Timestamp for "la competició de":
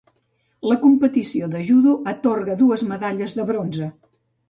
0.71-1.63